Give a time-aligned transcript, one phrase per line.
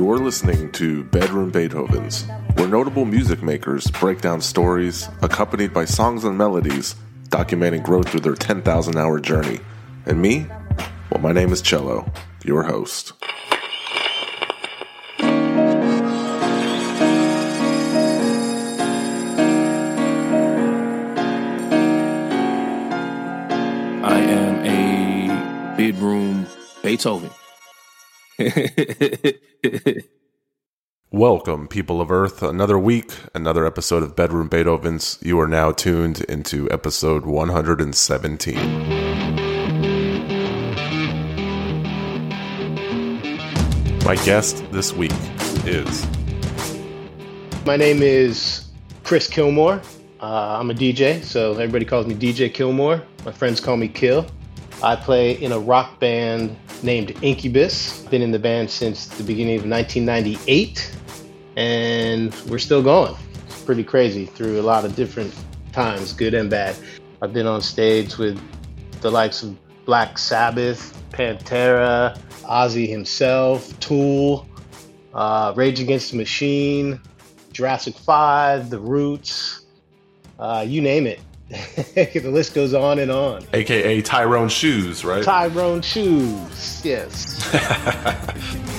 [0.00, 2.24] You're listening to Bedroom Beethovens,
[2.56, 6.94] where notable music makers break down stories accompanied by songs and melodies
[7.28, 9.60] documenting growth through their 10,000 hour journey.
[10.06, 10.46] And me?
[11.10, 12.10] Well, my name is Cello,
[12.46, 13.12] your host.
[24.02, 26.46] I am a bedroom
[26.82, 27.28] Beethoven.
[31.10, 32.42] Welcome, people of Earth.
[32.42, 35.22] Another week, another episode of Bedroom Beethovens.
[35.22, 38.56] You are now tuned into episode 117.
[44.04, 45.12] My guest this week
[45.66, 46.06] is
[47.66, 48.70] My name is
[49.04, 49.82] Chris Kilmore.
[50.20, 53.02] Uh, I'm a DJ, so everybody calls me DJ Kilmore.
[53.26, 54.24] My friends call me Kill.
[54.82, 58.02] I play in a rock band named Incubus.
[58.04, 60.96] Been in the band since the beginning of 1998,
[61.56, 63.14] and we're still going.
[63.46, 65.34] It's pretty crazy through a lot of different
[65.72, 66.76] times, good and bad.
[67.22, 68.40] I've been on stage with
[69.00, 74.46] the likes of Black Sabbath, Pantera, Ozzy himself, Tool,
[75.14, 77.00] uh, Rage Against the Machine,
[77.52, 79.66] Jurassic 5, The Roots,
[80.38, 81.20] uh, you name it.
[81.94, 83.44] the list goes on and on.
[83.52, 85.24] AKA Tyrone Shoes, right?
[85.24, 87.40] Tyrone Shoes, yes.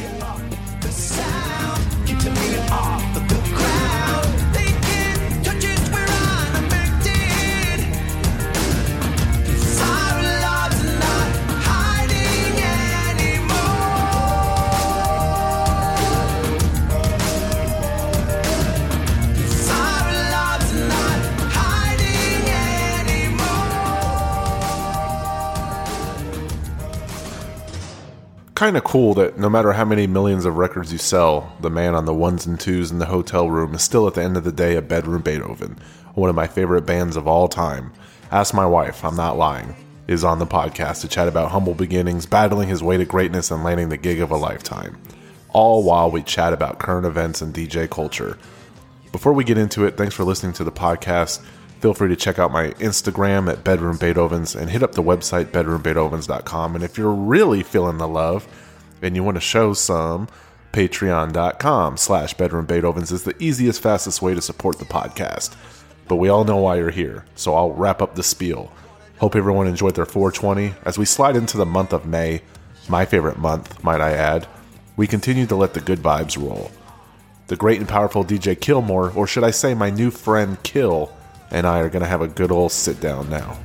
[28.61, 31.95] kind of cool that no matter how many millions of records you sell, the man
[31.95, 34.43] on the ones and twos in the hotel room is still at the end of
[34.43, 35.79] the day a bedroom Beethoven,
[36.13, 37.91] one of my favorite bands of all time.
[38.29, 39.75] Ask my wife, I'm not lying,
[40.07, 43.63] is on the podcast to chat about humble beginnings, battling his way to greatness, and
[43.63, 44.95] landing the gig of a lifetime.
[45.49, 48.37] All while we chat about current events and DJ culture.
[49.11, 51.43] Before we get into it, thanks for listening to the podcast.
[51.81, 55.45] Feel free to check out my Instagram at Bedroom Beethovens and hit up the website
[55.45, 56.75] bedroombeethovens.com.
[56.75, 58.47] And if you're really feeling the love
[59.01, 60.27] and you want to show some,
[60.73, 65.55] patreon.com slash bedroom Beethovens is the easiest, fastest way to support the podcast.
[66.07, 68.71] But we all know why you're here, so I'll wrap up the spiel.
[69.17, 70.75] Hope everyone enjoyed their 420.
[70.85, 72.43] As we slide into the month of May,
[72.89, 74.47] my favorite month, might I add,
[74.97, 76.69] we continue to let the good vibes roll.
[77.47, 81.11] The great and powerful DJ Kilmore, or should I say my new friend Kill,
[81.51, 83.59] and I are going to have a good old sit down now.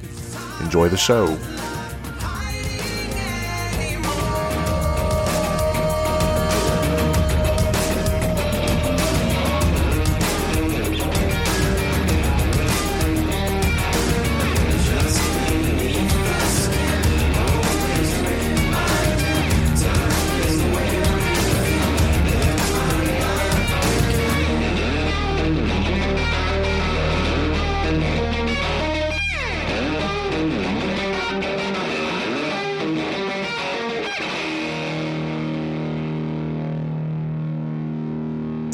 [0.60, 1.26] Enjoy the show.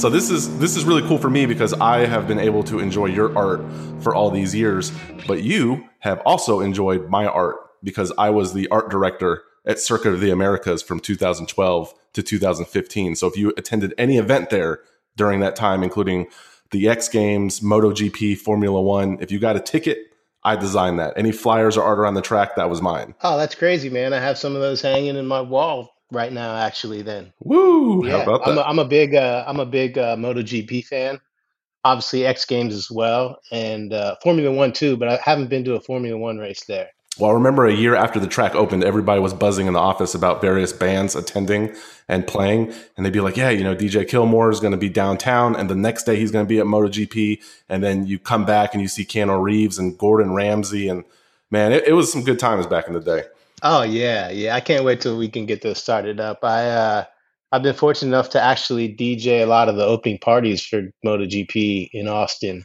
[0.02, 2.80] So this is this is really cool for me because I have been able to
[2.80, 3.60] enjoy your art
[4.00, 4.90] for all these years,
[5.28, 7.54] but you have also enjoyed my art
[7.84, 13.14] because I was the art director at Circuit of the Americas from 2012 to 2015.
[13.14, 14.80] So if you attended any event there
[15.16, 16.26] during that time, including
[16.72, 19.98] the X Games, MotoGP, Formula One, if you got a ticket,
[20.42, 21.12] I designed that.
[21.16, 23.14] Any flyers or art around the track, that was mine.
[23.22, 24.12] Oh, that's crazy, man.
[24.12, 28.06] I have some of those hanging in my wall right now actually then Woo!
[28.06, 28.62] yeah How about i'm that?
[28.62, 31.20] a, I'm a big uh, i'm a big uh, MotoGP fan
[31.84, 35.74] obviously x games as well and uh, formula one too but i haven't been to
[35.74, 39.20] a formula one race there Well, I remember a year after the track opened, everybody
[39.20, 41.74] was buzzing in the office about various bands attending
[42.08, 42.72] and playing.
[42.96, 45.54] And they'd be like, yeah, you know, DJ Kilmore is going to be downtown.
[45.54, 47.38] And the next day he's going to be at MotoGP.
[47.68, 50.88] And then you come back and you see Keanu Reeves and Gordon Ramsay.
[50.88, 51.04] And
[51.50, 53.24] man, it, it was some good times back in the day.
[53.62, 57.04] Oh yeah yeah i can't wait till we can get this started up i uh
[57.52, 61.90] i've been fortunate enough to actually dj a lot of the opening parties for MotoGP
[61.92, 62.64] in austin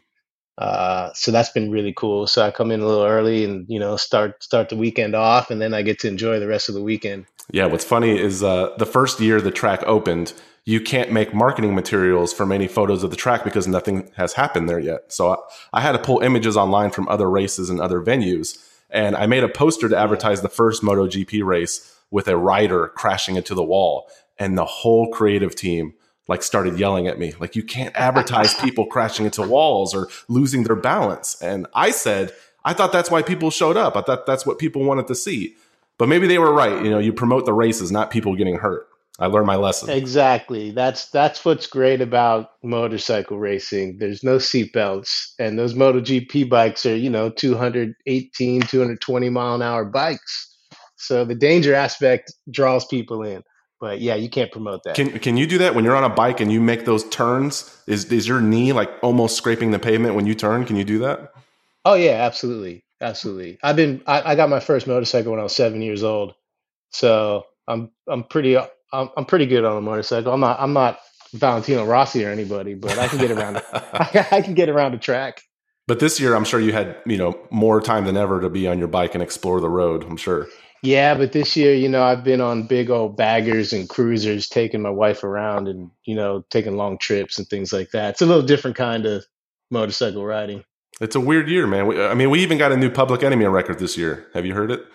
[0.57, 3.79] uh so that's been really cool so i come in a little early and you
[3.79, 6.75] know start start the weekend off and then i get to enjoy the rest of
[6.75, 10.33] the weekend Yeah, what's funny is uh, the first year the track opened,
[10.65, 14.67] you can't make marketing materials from any photos of the track because nothing has happened
[14.67, 15.13] there yet.
[15.13, 15.37] So I,
[15.77, 18.57] I had to pull images online from other races and other venues.
[18.89, 23.35] And I made a poster to advertise the first MotoGP race with a rider crashing
[23.35, 24.09] into the wall.
[24.39, 25.93] And the whole creative team
[26.27, 30.63] like started yelling at me like you can't advertise people crashing into walls or losing
[30.63, 31.41] their balance.
[31.41, 32.33] And i said
[32.65, 33.95] i thought that's why people showed up.
[33.95, 35.55] I thought that's what people wanted to see.
[35.97, 36.83] But maybe they were right.
[36.83, 38.87] You know you promote the races not people getting hurt
[39.19, 40.71] i learned my lesson Exactly.
[40.71, 43.97] That's that's what's great about motorcycle racing.
[43.99, 49.85] There's no seatbelts, and those MotoGP bikes are, you know, 218, 220 mile an hour
[49.85, 50.57] bikes.
[50.97, 53.43] So the danger aspect draws people in.
[53.79, 54.95] But yeah, you can't promote that.
[54.95, 57.79] can, can you do that when you're on a bike and you make those turns
[57.85, 60.97] is, is your knee like almost scraping the pavement when you turn can you do
[60.99, 61.31] that
[61.87, 63.57] Oh yeah, absolutely, absolutely.
[63.63, 66.33] I've been I, I got my first motorcycle when I was seven years old,
[66.89, 68.57] so I'm I'm pretty
[68.93, 70.33] I'm, I'm pretty good on a motorcycle.
[70.33, 70.99] I'm not I'm not
[71.33, 73.61] Valentino Rossi or anybody, but I can get around.
[73.73, 75.41] I can get around a track.
[75.87, 78.67] But this year, I'm sure you had you know more time than ever to be
[78.67, 80.03] on your bike and explore the road.
[80.03, 80.47] I'm sure.
[80.83, 84.81] Yeah, but this year, you know, I've been on big old baggers and cruisers, taking
[84.81, 88.11] my wife around, and you know, taking long trips and things like that.
[88.11, 89.25] It's a little different kind of
[89.71, 90.63] motorcycle riding.
[90.99, 91.87] It's a weird year, man.
[91.87, 94.27] We, I mean, we even got a new Public Enemy record this year.
[94.33, 94.85] Have you heard it?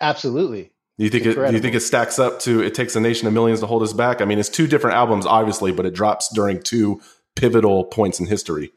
[0.00, 0.72] Absolutely.
[1.00, 1.34] Do you think it?
[1.34, 3.82] Do you think it stacks up to "It Takes a Nation of Millions to Hold
[3.82, 4.20] Us Back"?
[4.20, 7.00] I mean, it's two different albums, obviously, but it drops during two
[7.36, 8.70] pivotal points in history.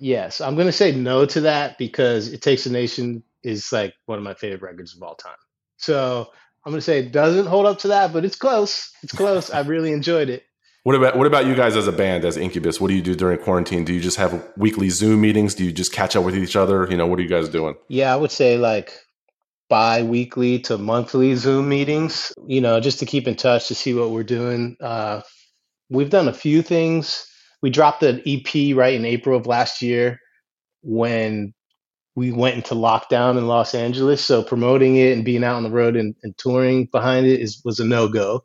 [0.00, 3.94] Yes, I'm going to say no to that because It Takes a Nation is like
[4.06, 5.36] one of my favorite records of all time.
[5.76, 6.26] So
[6.64, 8.92] I'm going to say it doesn't hold up to that, but it's close.
[9.04, 9.48] It's close.
[9.48, 10.42] I really enjoyed it.
[10.82, 12.80] What about what about you guys as a band, as Incubus?
[12.80, 13.84] What do you do during quarantine?
[13.84, 15.54] Do you just have weekly Zoom meetings?
[15.54, 16.88] Do you just catch up with each other?
[16.90, 17.76] You know, what are you guys doing?
[17.86, 18.92] Yeah, I would say like
[19.70, 24.10] bi-weekly to monthly Zoom meetings, you know, just to keep in touch to see what
[24.10, 24.76] we're doing.
[24.80, 25.22] Uh,
[25.88, 27.26] we've done a few things.
[27.62, 30.18] We dropped an EP right in April of last year
[30.82, 31.54] when
[32.16, 34.24] we went into lockdown in Los Angeles.
[34.24, 37.62] So promoting it and being out on the road and, and touring behind it is
[37.64, 38.44] was a no-go.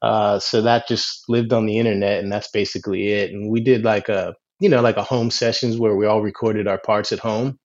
[0.00, 3.32] Uh, so that just lived on the internet and that's basically it.
[3.32, 6.68] And we did like a, you know, like a home sessions where we all recorded
[6.68, 7.58] our parts at home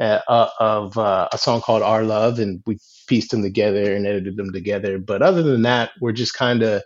[0.00, 4.06] uh, uh, of uh, a song called Our Love, and we pieced them together and
[4.06, 4.98] edited them together.
[4.98, 6.82] But other than that, we're just kind of,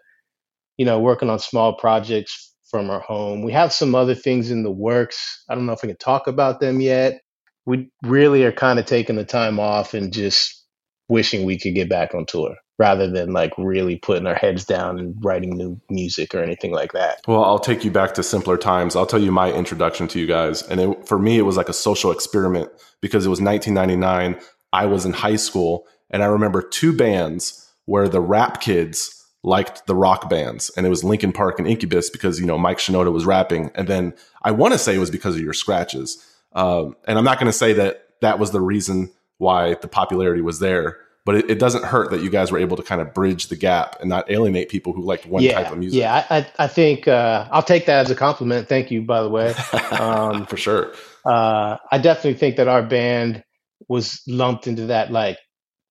[0.76, 3.42] you know, working on small projects from our home.
[3.42, 5.44] We have some other things in the works.
[5.48, 7.20] I don't know if I can talk about them yet.
[7.66, 10.64] We really are kind of taking the time off and just
[11.08, 14.98] wishing we could get back on tour rather than like really putting our heads down
[14.98, 17.20] and writing new music or anything like that.
[17.26, 18.94] Well, I'll take you back to simpler times.
[18.94, 20.62] I'll tell you my introduction to you guys.
[20.62, 22.70] And it, for me, it was like a social experiment
[23.00, 24.40] because it was 1999.
[24.72, 29.86] I was in high school, and I remember two bands where the rap kids liked
[29.86, 33.12] the rock bands, and it was Linkin Park and Incubus because you know Mike Shinoda
[33.12, 36.24] was rapping, and then I want to say it was because of your scratches.
[36.52, 40.42] Um, and I'm not going to say that that was the reason why the popularity
[40.42, 40.98] was there,
[41.28, 43.54] but it, it doesn't hurt that you guys were able to kind of bridge the
[43.54, 46.00] gap and not alienate people who liked one yeah, type of music.
[46.00, 46.24] yeah.
[46.30, 48.66] I, I, think uh, I'll take that as a compliment.
[48.66, 49.54] Thank you, by the way.
[49.92, 50.94] Um, for sure.
[51.26, 53.44] uh, I definitely think that our band
[53.90, 55.36] was lumped into that like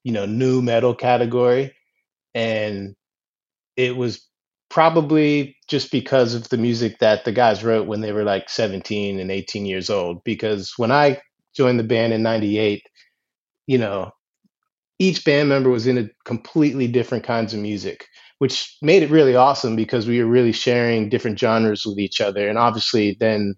[0.04, 1.76] you know new metal category,
[2.34, 2.96] and
[3.76, 4.28] it was
[4.70, 9.20] probably just because of the music that the guys wrote when they were like 17
[9.20, 10.24] and 18 years old.
[10.24, 11.22] Because when I
[11.56, 12.82] joined the band in '98,
[13.68, 14.12] you know,
[15.00, 18.06] each band member was into completely different kinds of music
[18.40, 22.48] which made it really awesome because we were really sharing different genres with each other.
[22.48, 23.56] And obviously then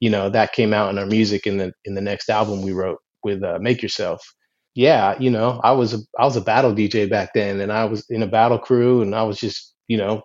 [0.00, 2.72] you know that came out in our music in the in the next album we
[2.72, 4.22] wrote with uh, make yourself.
[4.74, 7.84] Yeah you know i was a i was a battle dj back then and i
[7.84, 10.24] was in a battle crew and i was just you know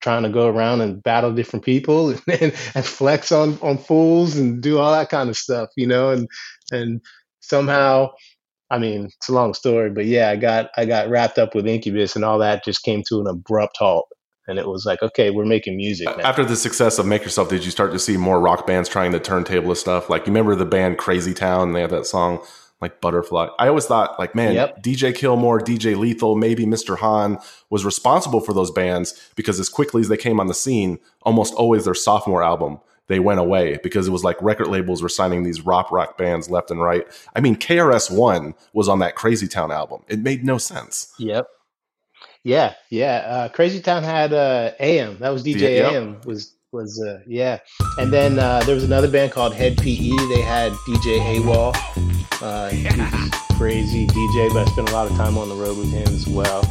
[0.00, 4.36] trying to go around and battle different people and, and, and flex on on fools
[4.36, 6.28] and do all that kind of stuff you know and
[6.70, 7.00] and
[7.40, 8.08] somehow
[8.70, 11.66] I mean, it's a long story, but yeah, I got I got wrapped up with
[11.66, 14.08] Incubus, and all that just came to an abrupt halt.
[14.46, 16.24] And it was like, okay, we're making music now.
[16.24, 19.12] After the success of Make Yourself, did you start to see more rock bands trying
[19.12, 20.08] the turntable stuff?
[20.08, 21.74] Like you remember the band Crazy Town?
[21.74, 22.40] They had that song
[22.80, 23.48] like Butterfly.
[23.58, 24.82] I always thought like, man, Yep.
[24.82, 26.96] DJ Kilmore, DJ Lethal, maybe Mr.
[26.96, 27.38] Hahn
[27.70, 31.52] was responsible for those bands because as quickly as they came on the scene, almost
[31.54, 35.42] always their sophomore album they went away because it was like record labels were signing
[35.42, 37.06] these rock rock bands left and right.
[37.34, 40.04] I mean, KRS One was on that Crazy Town album.
[40.08, 41.12] It made no sense.
[41.18, 41.46] Yep.
[42.44, 43.16] Yeah, yeah.
[43.26, 45.18] Uh, Crazy Town had uh, AM.
[45.18, 45.92] That was DJ Yep.
[45.92, 46.20] AM.
[46.24, 47.58] Was was uh, yeah.
[47.98, 50.10] And then uh, there was another band called Hed PE.
[50.28, 51.74] They had DJ AWOL.
[52.40, 55.90] Uh, was crazy DJ, but I spent a lot of time on the road with
[55.90, 56.62] him as well.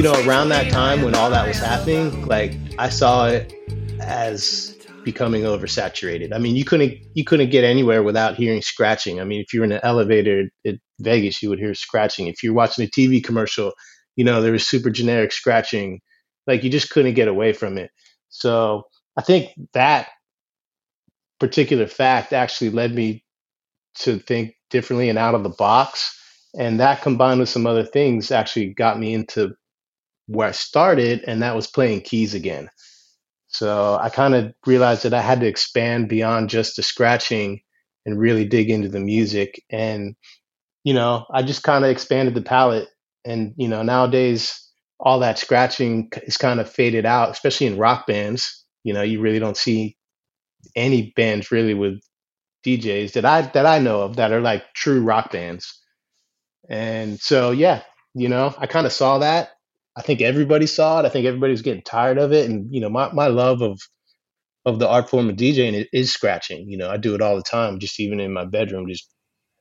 [0.00, 3.52] You know, around that time when all that was happening, like I saw it
[4.00, 6.34] as becoming oversaturated.
[6.34, 9.20] I mean, you couldn't you couldn't get anywhere without hearing scratching.
[9.20, 12.28] I mean, if you're in an elevator at Vegas, you would hear scratching.
[12.28, 13.74] If you're watching a TV commercial,
[14.16, 16.00] you know there was super generic scratching.
[16.46, 17.90] Like you just couldn't get away from it.
[18.30, 18.84] So
[19.18, 20.08] I think that
[21.38, 23.22] particular fact actually led me
[23.96, 26.16] to think differently and out of the box.
[26.58, 29.56] And that combined with some other things actually got me into
[30.30, 32.70] where I started, and that was playing keys again.
[33.48, 37.60] So I kind of realized that I had to expand beyond just the scratching
[38.06, 39.62] and really dig into the music.
[39.70, 40.14] And,
[40.84, 42.88] you know, I just kind of expanded the palette.
[43.24, 44.68] And, you know, nowadays,
[45.00, 48.64] all that scratching is kind of faded out, especially in rock bands.
[48.84, 49.96] You know, you really don't see
[50.76, 52.00] any bands really with
[52.64, 55.80] DJs that I that I know of that are like true rock bands.
[56.68, 57.82] And so yeah,
[58.14, 59.50] you know, I kind of saw that.
[60.00, 61.04] I think everybody saw it.
[61.04, 62.48] I think everybody's getting tired of it.
[62.48, 63.78] And you know, my, my love of
[64.64, 66.70] of the art form of DJing is, is scratching.
[66.70, 69.06] You know, I do it all the time, just even in my bedroom, just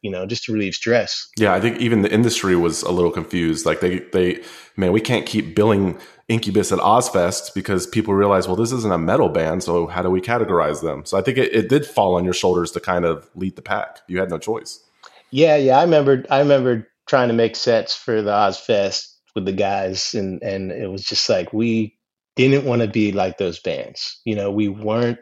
[0.02, 1.28] you know, just to relieve stress.
[1.38, 3.66] Yeah, I think even the industry was a little confused.
[3.66, 4.42] Like they, they,
[4.78, 8.98] man, we can't keep billing Incubus at Ozzfest because people realize, well, this isn't a
[8.98, 11.04] metal band, so how do we categorize them?
[11.04, 13.62] So I think it, it did fall on your shoulders to kind of lead the
[13.62, 14.00] pack.
[14.08, 14.80] You had no choice.
[15.32, 16.24] Yeah, yeah, I remember.
[16.30, 20.90] I remember trying to make sets for the Ozzfest with the guys, and and it
[20.90, 21.98] was just like we
[22.36, 24.20] didn't want to be like those bands.
[24.26, 25.20] You know, we weren't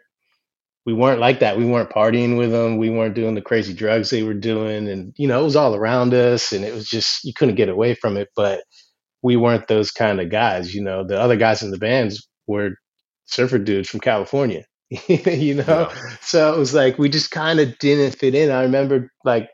[0.87, 1.57] we weren't like that.
[1.57, 2.77] We weren't partying with them.
[2.77, 4.87] We weren't doing the crazy drugs they were doing.
[4.87, 7.67] And, you know, it was all around us and it was just, you couldn't get
[7.67, 8.29] away from it.
[8.37, 8.63] But
[9.21, 10.73] we weren't those kind of guys.
[10.73, 12.75] You know, the other guys in the bands were
[13.25, 14.63] surfer dudes from California,
[15.09, 15.91] you know?
[15.93, 16.15] Yeah.
[16.21, 18.49] So it was like, we just kind of didn't fit in.
[18.49, 19.49] I remember like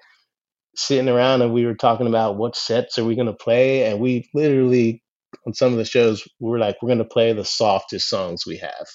[0.75, 3.85] sitting around and we were talking about what sets are we going to play.
[3.85, 5.03] And we literally,
[5.45, 8.45] on some of the shows, we were like, we're going to play the softest songs
[8.45, 8.87] we have.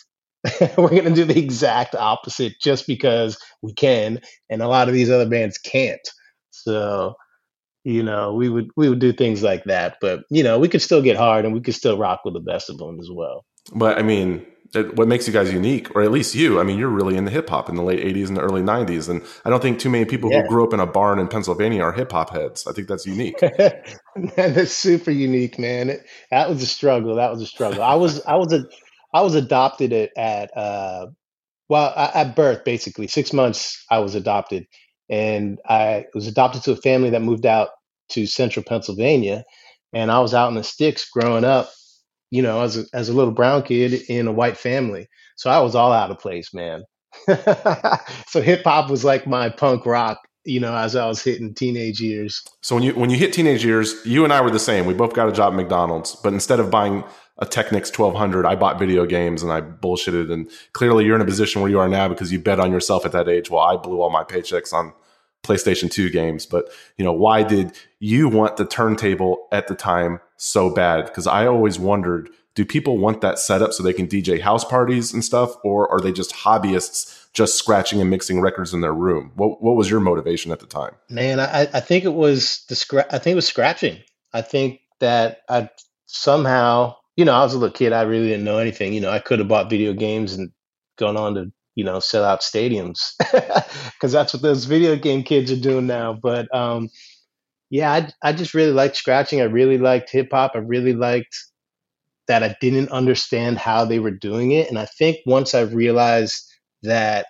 [0.78, 4.94] we're going to do the exact opposite just because we can and a lot of
[4.94, 6.08] these other bands can't
[6.52, 7.14] so
[7.82, 10.80] you know we would we would do things like that but you know we could
[10.80, 13.44] still get hard and we could still rock with the best of them as well
[13.75, 16.61] But I mean, what makes you guys unique, or at least you?
[16.61, 19.09] I mean, you're really into hip hop in the late '80s and the early '90s,
[19.09, 20.43] and I don't think too many people Yeah.
[20.43, 22.67] who grew up in a barn in Pennsylvania are hip hop heads.
[22.67, 23.41] I think that's unique.
[24.37, 28.23] that's super unique man it, that was a struggle that was a struggle i was
[28.27, 28.65] i was a
[29.15, 31.07] i was adopted at, at uh
[31.69, 34.67] well at birth basically six months i was adopted
[35.11, 37.71] and i was adopted to a family that moved out
[38.11, 39.45] to central pennsylvania
[39.93, 41.71] and i was out in the sticks growing up
[42.30, 45.58] you know as a, as a little brown kid in a white family so i
[45.61, 46.82] was all out of place man
[48.28, 52.00] so hip hop was like my punk rock you know as i was hitting teenage
[52.00, 54.85] years So when you when you hit teenage years, you and I were the same.
[54.85, 57.04] We both got a job at McDonald's, but instead of buying
[57.38, 60.30] a Technics 1200, I bought video games and I bullshitted.
[60.30, 63.06] And clearly, you're in a position where you are now because you bet on yourself
[63.06, 63.49] at that age.
[63.49, 64.92] While I blew all my paychecks on
[65.49, 66.47] PlayStation 2 games.
[66.47, 71.07] But you know, why did you want the turntable at the time so bad?
[71.07, 75.12] Because I always wondered, do people want that setup so they can DJ house parties
[75.12, 79.33] and stuff, or are they just hobbyists just scratching and mixing records in their room?
[79.37, 80.95] What What was your motivation at the time?
[81.09, 83.99] Man, I, I think it was the scra- I think it was scratching.
[84.33, 85.71] I think that I
[86.07, 87.93] somehow, you know, I was a little kid.
[87.93, 88.93] I really didn't know anything.
[88.93, 90.50] You know, I could have bought video games and
[90.97, 93.12] gone on to, you know, sell out stadiums
[93.94, 96.12] because that's what those video game kids are doing now.
[96.12, 96.88] But um,
[97.70, 99.40] yeah, I, I just really liked scratching.
[99.40, 100.56] I really liked hip hop.
[100.56, 101.37] I really liked
[102.26, 104.68] that I didn't understand how they were doing it.
[104.68, 107.26] And I think once I realized that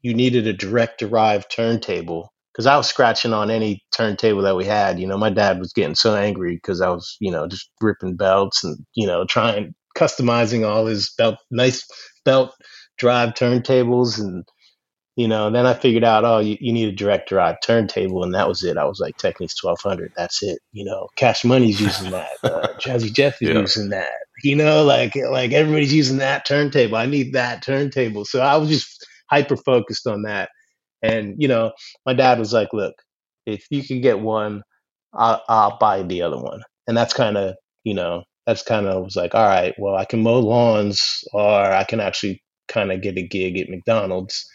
[0.00, 4.64] you needed a direct derived turntable because I was scratching on any turntable that we
[4.64, 4.98] had.
[4.98, 8.16] You know, my dad was getting so angry because I was, you know, just ripping
[8.16, 11.86] belts and, you know, trying customizing all his belt, nice
[12.24, 12.54] belt
[12.98, 14.20] drive turntables.
[14.20, 14.44] And,
[15.16, 18.24] you know, then I figured out, oh, you, you need a direct drive turntable.
[18.24, 18.78] And that was it.
[18.78, 20.12] I was like, Technics 1200.
[20.16, 20.60] That's it.
[20.72, 22.38] You know, Cash Money's using that.
[22.44, 23.54] Uh, Jazzy Jeff is Yeah.
[23.54, 24.12] using that.
[24.44, 26.96] You know, like, like everybody's using that turntable.
[26.96, 28.24] I need that turntable.
[28.24, 30.48] So I was just hyper focused on that.
[31.02, 31.72] And you know,
[32.06, 32.94] my dad was like, "Look,
[33.46, 34.62] if you can get one,
[35.14, 39.04] I'll, I'll buy the other one." And that's kind of, you know, that's kind of
[39.04, 43.02] was like, "All right, well, I can mow lawns, or I can actually kind of
[43.02, 44.50] get a gig at McDonald's,"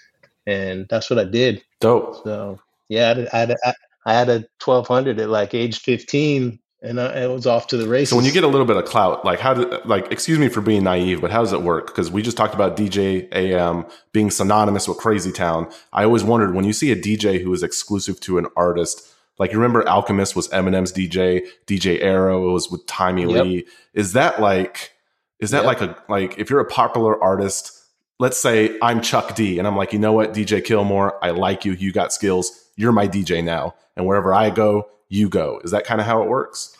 [0.48, 1.63] and that's what I did.
[1.80, 2.24] Dope.
[2.24, 3.74] So yeah, I had, I had, a-
[4.06, 7.77] I had a twelve hundred at like age fifteen, and I, it was off to
[7.77, 8.10] the races.
[8.10, 10.50] So when you get a little bit of clout, like how do like excuse me
[10.50, 11.88] for being naive, but how does it work?
[11.88, 15.72] Because we just talked about DJ AM being synonymous with Crazy Town.
[15.94, 19.51] I always wondered when you see a DJ who is exclusive to an artist, like
[19.51, 23.46] you remember Alchemist was Eminem's DJ, DJ Aero was with Timmy Yep.
[23.46, 23.65] Lee.
[23.94, 24.91] Is that like
[25.39, 25.65] is that Yep.
[25.65, 27.72] like a like if you're a popular artist
[28.21, 31.65] let's say I'm Chuck D and I'm like, you know what, DJ Kilmore, I like
[31.65, 31.71] you.
[31.71, 32.69] You got skills.
[32.75, 33.73] You're my DJ now.
[33.97, 35.59] And wherever I go, you go.
[35.63, 36.77] Is that kind of how it works?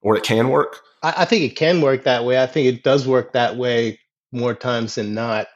[0.00, 0.80] Or it can work?
[1.02, 2.42] I, I think it can work that way.
[2.42, 4.00] I think it does work that way
[4.32, 5.46] more times than not,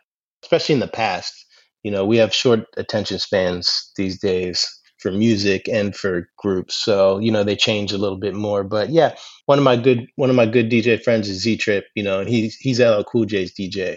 [0.44, 1.46] especially in the past.
[1.82, 6.76] You know, we have short attention spans these days for music and for groups.
[6.76, 8.64] So, you know, they change a little bit more.
[8.64, 11.86] But yeah, one of my good one of my good DJ friends is Z Trip,
[11.94, 13.96] you know, and he's he's LL Cool J's DJ.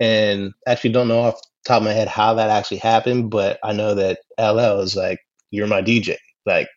[0.00, 3.58] And actually don't know off the top of my head how that actually happened, but
[3.64, 6.16] I know that LL is like, You're my DJ.
[6.46, 6.68] Like,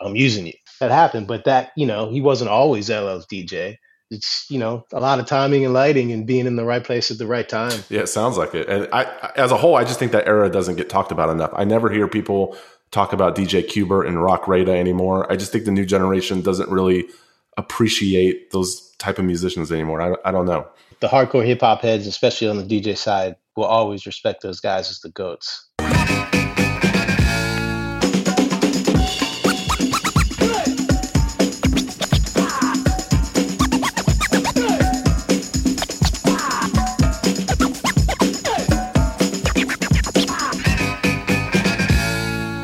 [0.00, 0.52] I'm using you.
[0.80, 3.76] That happened, but that, you know, he wasn't always LL's DJ.
[4.10, 7.10] It's, you know, a lot of timing and lighting and being in the right place
[7.10, 7.84] at the right time.
[7.90, 8.68] Yeah, it sounds like it.
[8.68, 9.04] And I,
[9.36, 11.50] as a whole, I just think that era doesn't get talked about enough.
[11.54, 12.56] I never hear people
[12.90, 15.30] talk about DJ Qbert and Roc Raida anymore.
[15.30, 17.06] I just think the new generation doesn't really
[17.56, 20.00] appreciate those type of musicians anymore.
[20.00, 20.66] I, I don't know.
[21.00, 24.90] The hardcore hip hop heads, especially on the DJ side, will always respect those guys
[24.90, 25.70] as the goats.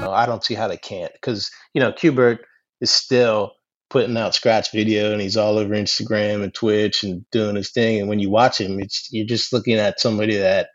[0.03, 2.41] Uh, I don't see how they can't because you know Qbert
[2.83, 3.53] is still
[3.89, 8.01] putting out scratch video and he's all over Instagram and Twitch and doing his thing.
[8.01, 10.69] And when you watch him, it's you're just looking at somebody that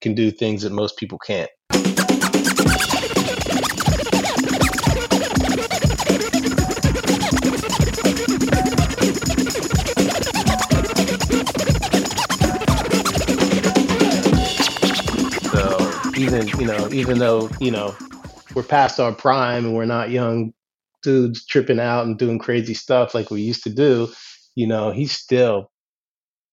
[0.00, 1.50] can do things that most people can't.
[15.50, 17.96] So even you know, even though you know
[18.54, 20.52] we're past our prime and we're not young
[21.04, 24.08] dudes tripping out and doing crazy stuff like we used to do,
[24.56, 25.70] you know, he's still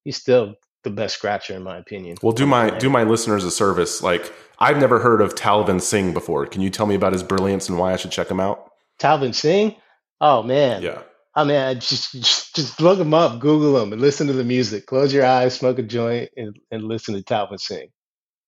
[0.03, 2.17] he's still the best scratcher in my opinion.
[2.22, 4.04] Well, do my do my listeners a service.
[4.04, 6.45] Like I've never heard of Talvin Singh before.
[6.45, 8.71] Can you tell me about his brilliance and why I should check him out?
[8.99, 9.75] Talvin Singh?
[10.19, 10.84] Oh man.
[10.84, 11.02] Yeah.
[11.34, 14.43] I mean, I just, just just look him up, Google him, and listen to the
[14.43, 14.86] music.
[14.86, 17.88] Close your eyes, smoke a joint, and, and listen to Talvin Singh.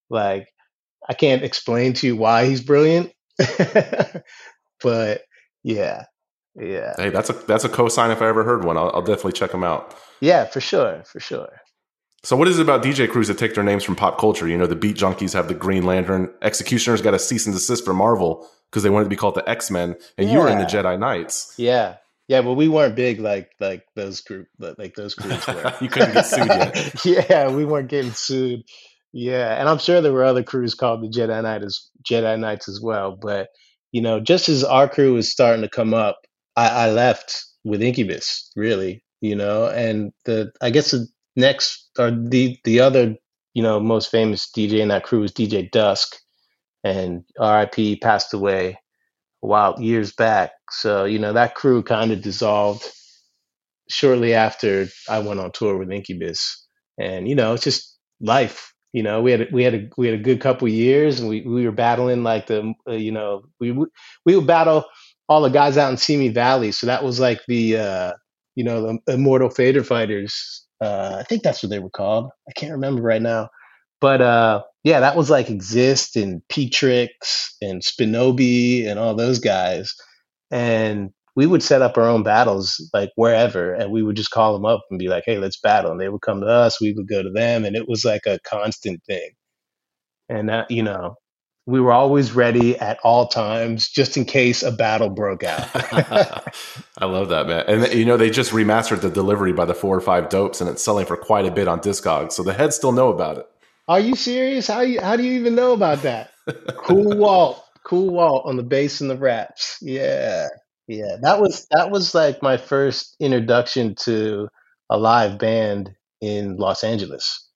[0.10, 0.50] Like,
[1.08, 3.14] I can't explain to you why he's brilliant,
[4.82, 5.22] but
[5.64, 6.06] yeah,
[6.56, 8.78] yeah, Hey, that's a that's a cosign if I ever heard one.
[8.78, 9.96] I'll, I'll definitely check them out.
[10.22, 11.50] yeah, for sure, for sure.
[12.26, 14.48] So, what is it about DJ crews that take their names from pop culture?
[14.48, 16.34] You know, the Beat Junkies have the Green Lantern.
[16.42, 19.48] X-Ecutioners got a cease and desist from Marvel because they wanted to be called the
[19.50, 21.54] X Men, and you were in the Jedi Knights.
[21.58, 21.98] Yeah,
[22.30, 25.74] yeah, but we weren't big like like those group like those groups were.
[25.82, 27.06] you couldn't get sued yet.
[27.30, 28.64] yeah, we weren't getting sued.
[29.12, 32.70] Yeah, and I'm sure there were other crews called the Jedi Knight as Jedi Knights
[32.70, 33.18] as well.
[33.20, 33.50] But
[33.94, 36.20] you know, just as our crew was starting to come up,
[36.58, 39.04] I, I left with Incubus, really.
[39.22, 43.16] You know, and the I guess the next or the the other
[43.56, 46.18] you know most famous DJ in that crew was DJ Dusk,
[46.84, 47.98] and R.I.P.
[47.98, 48.80] passed away
[49.44, 50.52] a while years back.
[50.72, 52.84] So you know that crew kind of dissolved
[53.90, 56.66] shortly after I went on tour with Incubus,
[56.98, 58.73] and you know it's just life.
[58.94, 61.28] You know we had a, we had a we had a good couple years, and
[61.28, 64.86] we we were battling like the uh, you know we we would battle
[65.28, 66.72] all the guys out in Simi Valley.
[66.72, 68.12] So that was like the uh,
[68.56, 70.66] you know the Immortal Fader Fighters.
[70.80, 72.30] Uh, I think that's what they were called.
[72.48, 73.50] I can't remember right now,
[74.00, 79.94] but uh, yeah, that was like Exist and Petrix and Spinobi and all those guys,
[80.52, 84.54] and we would set up our own battles like wherever and we would just call
[84.54, 86.94] them up and be like hey let's battle and they would come to us we
[86.94, 89.32] would go to them and it was like a constant thing
[90.30, 91.16] and that you know
[91.66, 95.70] we were always ready at all times just in case a battle broke out
[96.98, 97.66] I love that, man.
[97.68, 100.70] And you know, they just remastered the delivery by the four or five dopes, and
[100.70, 102.34] it's selling for quite a bit on Discogs.
[102.34, 103.46] So the heads still know about it.
[103.88, 106.32] are you serious how you how do you even know about that
[106.78, 110.48] cool walt cool walt on the bass and the raps yeah
[110.88, 114.48] yeah that was that was like my first introduction to
[114.90, 117.48] a live band in los angeles.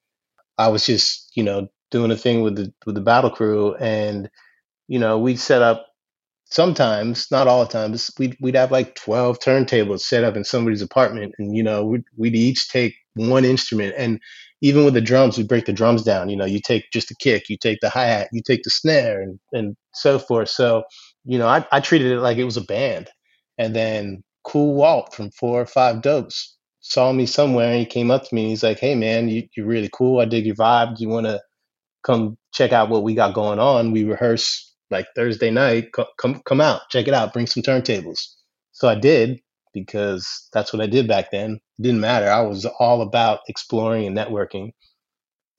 [0.58, 4.30] I was just you know doing a thing with the with the battle crew and
[4.88, 5.88] you know we'd set up
[6.46, 10.82] sometimes not all the times we'd, we'd have like 12 turntables set up in somebody's
[10.82, 14.20] apartment and you know we'd, we'd each take one instrument and
[14.62, 17.16] even with the drums we break the drums down you know you take just the
[17.16, 20.50] kick you take the hi-hat you take the snare and, and so forth.
[20.50, 20.84] So
[21.26, 23.10] you know I, I treated it like it was a band
[23.60, 28.12] and then cool walt from four or five dopes saw me somewhere and he came
[28.12, 30.20] up to me and he's like hey man you, you're really cool.
[30.22, 30.98] I dig your vibe.
[30.98, 31.42] Do you want to
[32.04, 33.92] come check out what we got going on?
[33.92, 35.94] We rehearse like thursday night.
[35.94, 36.82] Co- come come out.
[36.92, 37.34] Check it out.
[37.34, 38.20] Bring some turntables.
[38.74, 39.40] So i did
[39.74, 41.60] because that's what i did back then.
[41.80, 42.30] It didn't matter.
[42.30, 44.72] I was all about exploring and networking.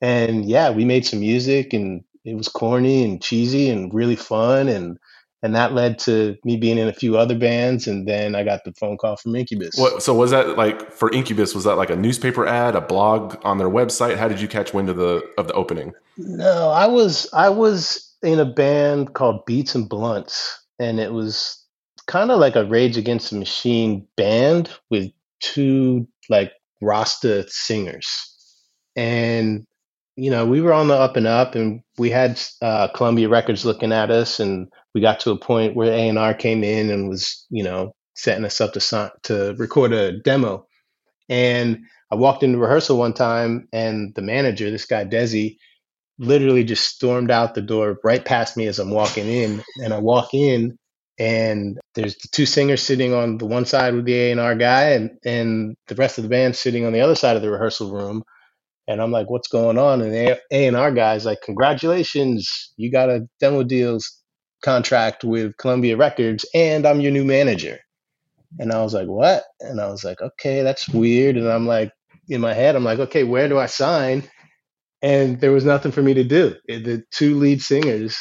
[0.01, 4.69] And yeah, we made some music and it was corny and cheesy and really fun
[4.69, 4.97] and
[5.41, 8.63] and that led to me being in a few other bands and then I got
[8.65, 9.75] the phone call from Incubus.
[9.77, 11.55] What, so was that like for Incubus?
[11.55, 14.17] Was that like a newspaper ad, a blog on their website?
[14.17, 15.93] How did you catch wind of the of the opening?
[16.17, 21.63] No, I was I was in a band called Beats and Blunts and it was
[22.07, 28.07] kind of like a Rage Against the Machine band with two like Rasta singers.
[28.95, 29.65] And
[30.15, 33.63] you know, we were on the up and up, and we had uh, Columbia Records
[33.63, 36.89] looking at us, and we got to a point where A and R came in
[36.89, 40.65] and was, you know, setting us up to to record a demo.
[41.29, 41.79] And
[42.11, 45.57] I walked into rehearsal one time, and the manager, this guy Desi,
[46.19, 49.63] literally just stormed out the door right past me as I'm walking in.
[49.83, 50.77] And I walk in,
[51.19, 54.55] and there's the two singers sitting on the one side with the A and R
[54.55, 57.51] guy, and and the rest of the band sitting on the other side of the
[57.51, 58.23] rehearsal room.
[58.87, 60.01] And I'm like, what's going on?
[60.01, 64.18] And the A and R guy's like, congratulations, you got a demo deals
[64.63, 67.79] contract with Columbia Records, and I'm your new manager.
[68.57, 69.43] And I was like, what?
[69.59, 71.37] And I was like, okay, that's weird.
[71.37, 71.91] And I'm like,
[72.29, 74.23] in my head, I'm like, okay, where do I sign?
[75.01, 76.55] And there was nothing for me to do.
[76.67, 78.17] The two lead singers,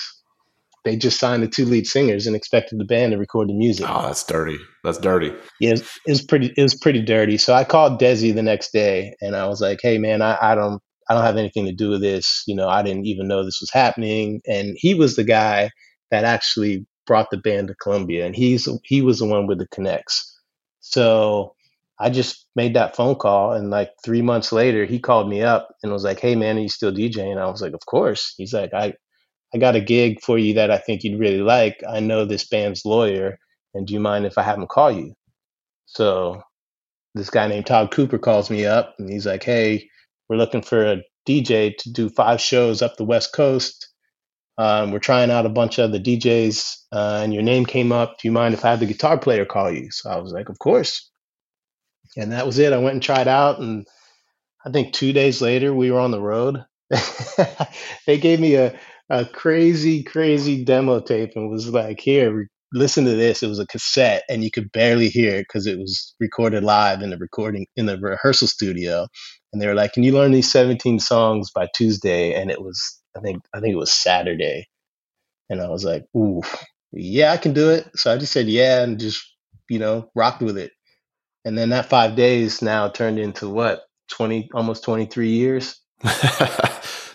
[0.84, 3.86] they just signed the two lead singers and expected the band to record the music.
[3.88, 4.58] Oh, that's dirty.
[4.84, 5.34] That's dirty.
[5.60, 6.54] Yeah, it was, it was pretty.
[6.56, 7.36] It was pretty dirty.
[7.36, 10.54] So I called Desi the next day, and I was like, "Hey, man, I, I
[10.54, 12.44] don't, I don't have anything to do with this.
[12.46, 15.70] You know, I didn't even know this was happening." And he was the guy
[16.10, 19.68] that actually brought the band to Columbia, and he's he was the one with the
[19.68, 20.38] connects.
[20.80, 21.54] So
[21.98, 25.68] I just made that phone call, and like three months later, he called me up
[25.82, 28.52] and was like, "Hey, man, are you still DJing?" I was like, "Of course." He's
[28.54, 28.94] like, "I,
[29.54, 31.82] I got a gig for you that I think you'd really like.
[31.88, 33.38] I know this band's lawyer,
[33.74, 35.14] and do you mind if I have him call you?"
[35.86, 36.42] So
[37.14, 39.88] this guy named Todd Cooper calls me up, and he's like, "Hey,
[40.28, 43.87] we're looking for a DJ to do five shows up the West Coast."
[44.58, 48.18] Um, we're trying out a bunch of the DJs, uh, and your name came up.
[48.18, 49.90] Do you mind if I have the guitar player call you?
[49.90, 51.08] So I was like, of course.
[52.16, 52.72] And that was it.
[52.72, 53.86] I went and tried out, and
[54.66, 56.64] I think two days later we were on the road.
[58.06, 58.78] they gave me a,
[59.10, 63.42] a crazy, crazy demo tape and was like, here, listen to this.
[63.42, 67.02] It was a cassette, and you could barely hear it because it was recorded live
[67.02, 69.06] in the recording in the rehearsal studio.
[69.52, 73.00] And they were like, "Can you learn these 17 songs by Tuesday?" And it was,
[73.18, 74.68] I think, I think it was Saturday.
[75.50, 76.42] And I was like, "Ooh,
[76.92, 79.24] yeah, I can do it." So I just said, "Yeah," and just
[79.68, 80.72] you know, rocked with it.
[81.44, 85.80] And then that five days now turned into what 20, almost 23 years.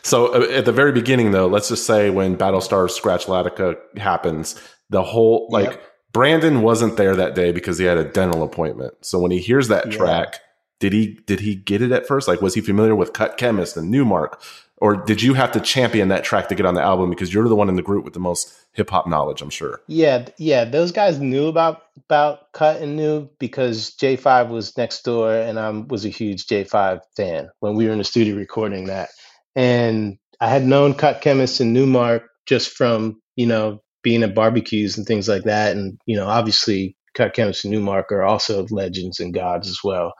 [0.03, 5.03] so uh, at the very beginning, though, let's just say when Battlestar Scralatchtica happens, the
[5.03, 5.83] whole like Yep.
[6.13, 8.93] Brandon wasn't there that day because he had a dental appointment.
[9.01, 9.97] So when he hears that Yeah.
[9.97, 10.39] track,
[10.79, 12.27] did he did he get it at first?
[12.27, 14.41] Like, was he familiar with Cut Chemist and Nu-Mark,
[14.83, 17.47] or did you have to champion that track to get on the album because you're
[17.47, 19.41] the one in the group with the most hip hop knowledge?
[19.41, 19.79] I'm sure.
[19.87, 25.33] Yeah, yeah, those guys knew about about Cut and knew because J5 was next door
[25.33, 29.07] and I was a huge J5 fan when we were in the studio recording that.
[29.55, 34.97] And I had known Cut Chemist and Nu-Mark just from, you know, being at barbecues
[34.97, 35.77] and things like that.
[35.77, 40.13] And, you know, obviously Cut Chemist and Nu-Mark are also legends and gods as well.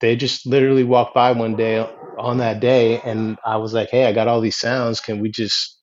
[0.00, 1.78] They just literally walked by one day
[2.18, 5.00] on that day and I was like, Hey, I got all these sounds.
[5.00, 5.78] Can we just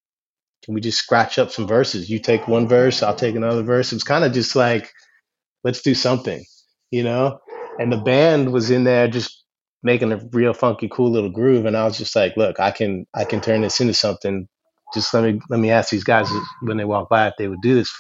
[0.64, 2.10] can we just scratch up some verses?
[2.10, 3.92] You take one verse, I'll take another verse.
[3.92, 4.92] It was kind of just like,
[5.64, 6.44] let's do something,
[6.92, 7.40] you know?
[7.80, 9.44] And the band was in there just
[9.84, 11.66] making a real funky, cool little groove.
[11.66, 14.48] And I was just like, look, I can I can turn this into something.
[14.94, 16.30] Just let me let me ask these guys
[16.62, 17.94] when they walk by if they would do this.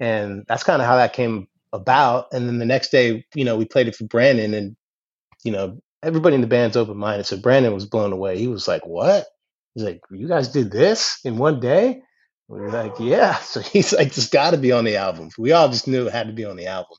[0.00, 2.26] And that's kind of how that came about.
[2.32, 4.76] And then the next day, you know, we played it for Brandon and,
[5.44, 7.26] you know, everybody in the band's open minded.
[7.26, 8.38] So Brandon was blown away.
[8.38, 9.26] He was like, What?
[9.74, 12.02] He's like, You guys did this in one day?
[12.48, 13.36] We were like, Yeah.
[13.42, 15.30] So he's like, It's gotta be on the album.
[15.38, 16.96] We all just knew it had to be on the album.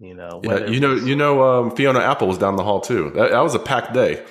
[0.00, 3.10] You know, Yeah, you know, you know, um, Fiona Apple was down the hall too.
[3.14, 4.24] That, that was a packed day.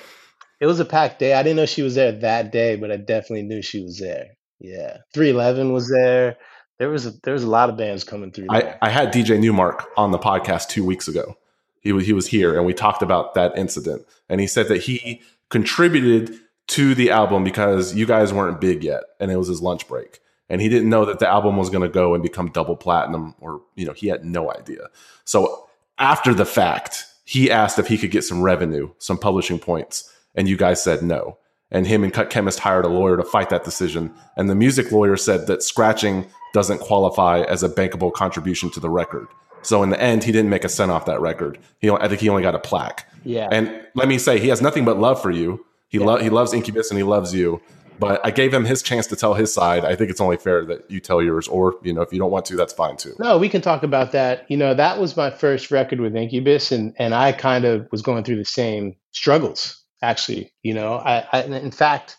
[0.60, 1.34] it was a packed day.
[1.34, 4.26] I didn't know she was there that day, but I definitely knew she was there.
[4.60, 4.98] Yeah.
[5.14, 6.36] 311 was there.
[6.78, 8.76] There was a there was a lot of bands coming through I.
[8.82, 11.36] I had DJ Nu-Mark on the podcast two weeks ago.
[11.84, 14.04] He was he was here and we talked about that incident.
[14.28, 16.34] And he said that he contributed
[16.66, 20.20] to the album because you guys weren't big yet, and it was his lunch break.
[20.48, 23.34] And he didn't know that the album was going to go and become double platinum,
[23.40, 24.88] or you know, he had no idea.
[25.24, 25.68] So
[25.98, 30.48] after the fact, he asked if he could get some revenue, some publishing points, and
[30.48, 31.38] you guys said no.
[31.70, 34.14] And him and Cut Chemist hired a lawyer to fight that decision.
[34.36, 38.90] And the music lawyer said that scratching doesn't qualify as a bankable contribution to the
[38.90, 39.26] record.
[39.66, 41.58] So in the end, he didn't make a cent off that record.
[41.80, 43.08] He, I think he only got a plaque.
[43.24, 43.48] Yeah.
[43.50, 45.64] And let me say, he has nothing but love for you.
[45.88, 47.60] He lo- he loves Incubus and he loves you.
[47.98, 49.84] But I gave him his chance to tell his side.
[49.84, 52.30] I think it's only fair that you tell yours, or you know, if you don't
[52.30, 53.14] want to, that's fine too.
[53.20, 54.50] No, we can talk about that.
[54.50, 58.02] You know, that was my first record with Incubus, and and I kind of was
[58.02, 59.80] going through the same struggles.
[60.02, 62.16] Actually, you know, I, I in fact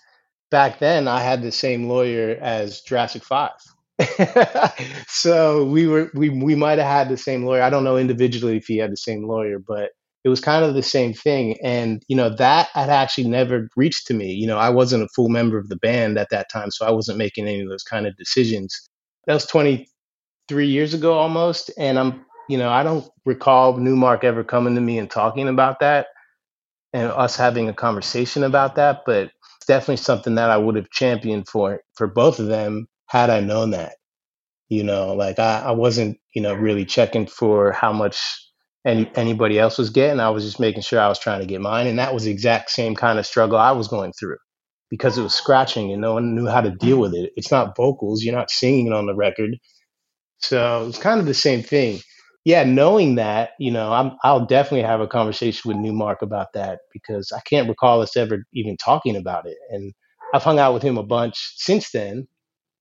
[0.49, 3.51] back then I had the same lawyer as Jurassic Five.
[5.07, 7.61] so we were we we might have had the same lawyer.
[7.61, 9.91] I don't know individually if he had the same lawyer, but
[10.25, 11.55] it was kind of the same thing.
[11.63, 14.33] And you know that had actually never reached to me.
[14.33, 16.91] You know, I wasn't a full member of the band at that time, so I
[16.91, 18.77] wasn't making any of those kind of decisions.
[19.27, 24.43] That was 23 years ago almost, and I'm you know I don't recall Nu-Mark ever
[24.43, 26.07] coming to me and talking about that
[26.91, 29.31] and us having a conversation about that, but
[29.67, 33.71] definitely something that I would have championed for for both of them had I known
[33.71, 33.95] that.
[34.69, 38.17] You know, like I, I wasn't, you know, really checking for how much
[38.85, 40.19] any anybody else was getting.
[40.19, 41.87] I was just making sure I was trying to get mine.
[41.87, 44.37] And that was the exact same kind of struggle I was going through
[44.89, 47.31] because it was scratching and no one knew how to deal with it.
[47.35, 49.57] It's not vocals, you're not singing it on the record.
[50.39, 51.99] So it's kind of the same thing.
[52.43, 56.79] Yeah, knowing that, you know, I'm, I'll definitely have a conversation with Nu-Mark about that
[56.93, 59.57] because I can't recall us ever even talking about it.
[59.71, 59.93] And
[60.33, 62.27] I've hung out with him a bunch since then.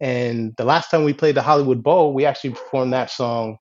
[0.05, 3.57] And the last time we played the Hollywood Bowl, we actually performed that song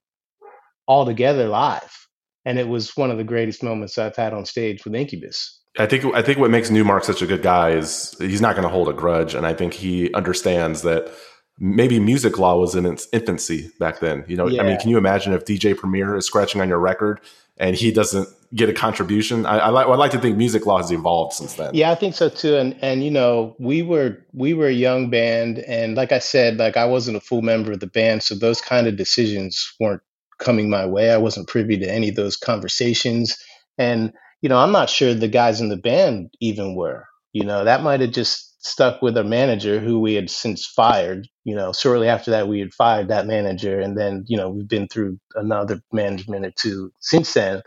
[0.87, 2.05] all together live.
[2.43, 5.61] And it was one of the greatest moments I've had on stage with Incubus.
[5.79, 8.63] I think I think what makes Nu-Mark such a good guy is he's not going
[8.63, 11.09] to hold a grudge, and I think he understands that
[11.57, 14.25] maybe music law was in its infancy back then.
[14.27, 17.21] You know, I mean, can you imagine if DJ Premier is scratching on your record
[17.57, 19.45] and he doesn't get a contribution?
[19.45, 21.71] I, I like I like to think music law has evolved since then.
[21.73, 22.55] Yeah, I think so too.
[22.55, 26.57] And and you know, we were we were a young band, and like I said,
[26.57, 30.01] like I wasn't a full member of the band, so those kind of decisions weren't
[30.39, 31.11] coming my way.
[31.11, 33.37] I wasn't privy to any of those conversations,
[33.77, 37.07] and you know, I'm not sure the guys in the band even were.
[37.31, 41.27] You know, that might have just stuck with a manager, who we had since fired.
[41.43, 44.67] You know, shortly after that, we had fired that manager, and then you know, we've
[44.67, 47.61] been through another management or two since then.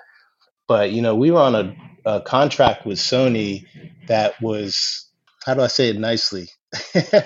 [0.68, 3.66] But you know, we were on a, a contract with Sony
[4.08, 5.08] that was
[5.44, 6.48] how do I say it nicely?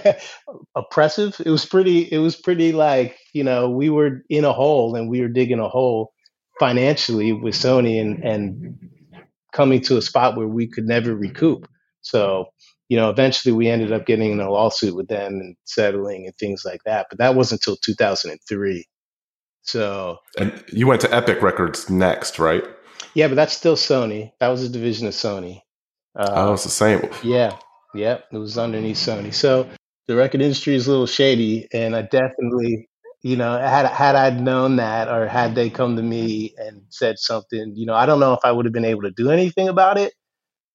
[0.77, 1.41] oppressive.
[1.45, 5.09] It was pretty it was pretty like, you know, we were in a hole and
[5.09, 6.13] we were digging a hole
[6.59, 8.79] financially with Sony and and
[9.53, 11.67] coming to a spot where we could never recoup.
[12.03, 12.47] So,
[12.91, 16.37] you know, eventually we ended up getting in a lawsuit with them and settling and
[16.37, 17.07] things like that.
[17.09, 18.85] But that wasn't until 2003.
[19.63, 22.65] So, And you went to Epic Records next, right?
[23.15, 24.33] yeah, but that's still Sony.
[24.41, 25.61] That was a division of Sony.
[26.19, 27.09] Uh, oh, it's the same.
[27.23, 27.57] Yeah,
[27.95, 29.33] yeah, it was underneath Sony.
[29.33, 29.69] So
[30.09, 32.89] the record industry is a little shady, and I definitely,
[33.23, 37.21] you know, had had I known that, or had they come to me and said
[37.21, 39.69] something, you know, I don't know if I would have been able to do anything
[39.69, 40.13] about it,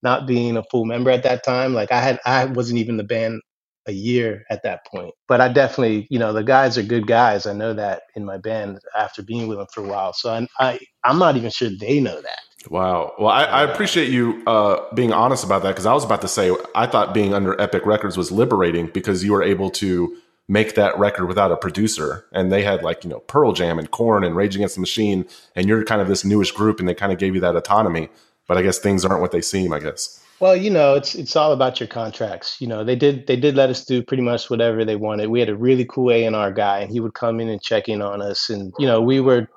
[0.05, 1.73] not being a full member at that time.
[1.73, 3.41] Like I had, I wasn't even the band
[3.87, 7.45] a year at that point, but I definitely, you know, the guys are good guys.
[7.45, 10.13] I know that in my band after being with them for a while.
[10.13, 12.39] So I, I I'm not even sure they know that.
[12.69, 13.13] Wow.
[13.19, 16.27] Well, I, I appreciate you uh, being honest about that because I was about to
[16.27, 20.15] say I thought being under Epic Records was liberating because you were able to
[20.47, 23.89] make that record without a producer, and they had like you know Pearl Jam and
[23.91, 26.93] Korn and Rage Against the Machine, and you're kind of this newish group, and they
[26.93, 28.09] kind of gave you that autonomy.
[28.47, 29.73] But I guess things aren't what they seem.
[29.73, 30.21] I guess.
[30.39, 32.59] Well, you know, it's it's all about your contracts.
[32.59, 35.29] You know, they did they did let us do pretty much whatever they wanted.
[35.29, 37.61] We had a really cool A and R guy, and he would come in and
[37.61, 38.49] check in on us.
[38.49, 39.47] And you know, we were,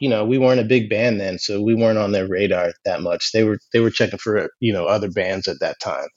[0.00, 3.00] you know, we weren't a big band then, so we weren't on their radar that
[3.00, 3.32] much.
[3.32, 6.08] They were they were checking for you know other bands at that time,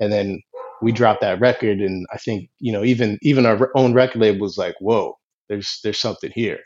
[0.00, 0.42] and then
[0.82, 4.40] we dropped that record, and I think you know even even our own record label
[4.40, 5.16] was like, whoa,
[5.48, 6.60] there's there's something here,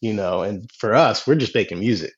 [0.00, 0.40] you know.
[0.40, 2.14] And for us, we're just making music.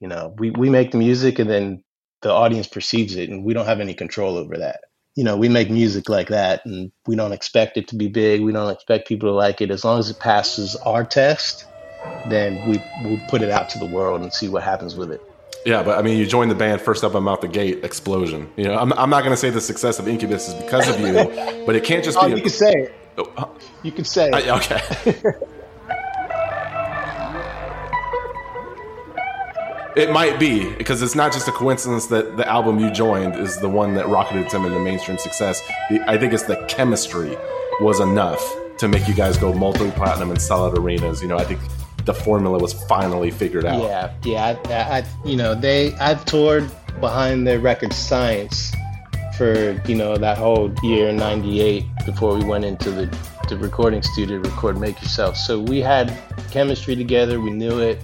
[0.00, 1.82] You know, we we make the music, and then
[2.22, 4.80] the audience perceives it and we don't have any control over that
[5.14, 8.40] you know we make music like that and we don't expect it to be big
[8.42, 11.64] we don't expect people to like it as long as it passes our test
[12.28, 15.20] then we we'll put it out to the world and see what happens with it
[15.66, 17.14] Yeah, but I mean, you joined the band first up.
[17.14, 18.48] I'm out the gate, explosion.
[18.56, 21.00] You know, I'm, I'm not going to say the success of Incubus is because of
[21.00, 21.12] you,
[21.66, 22.36] but it can't just oh be.
[22.36, 24.30] you can say it Oh, you can say.
[24.32, 24.80] I- okay.
[29.98, 33.58] It might be because it's not just a coincidence that the album you joined is
[33.58, 35.68] the one that rocketed him into mainstream success.
[36.06, 37.36] I think it's the chemistry
[37.80, 38.40] was enough
[38.76, 41.20] to make you guys go multi-platinum and sell out arenas.
[41.20, 41.58] You know, I think
[42.04, 43.82] the formula was finally figured out.
[43.82, 44.56] Yeah, yeah.
[44.68, 45.92] I, I, you know, they.
[45.94, 48.72] I've toured behind their record Science
[49.36, 53.06] for you know that whole year '98 before we went into the
[53.48, 56.16] the recording studio to record "Make Yourself." So we had
[56.52, 57.40] chemistry together.
[57.40, 58.00] We knew it,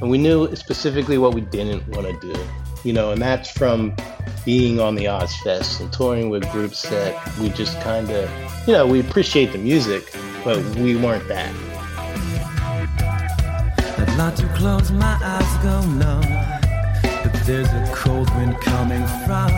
[0.00, 2.38] and we knew specifically what we didn't want to do.
[2.84, 3.94] you know, and that's from
[4.44, 8.30] being on the Ozzfest and touring with groups that we just kind of,
[8.66, 11.52] you know, we appreciate the music, but we weren't that.
[13.98, 16.22] I'd like to close my eyes, go numb.
[17.02, 19.50] But there's a cold wind coming from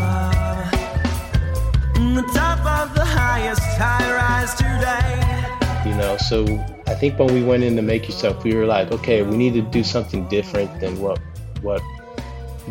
[2.14, 5.57] the top of the highest high rise today.
[5.88, 6.16] You know?
[6.16, 6.44] So
[6.86, 9.54] i think when we went in to make yourself we were like okay we need
[9.54, 11.18] to do something different than what
[11.62, 11.82] what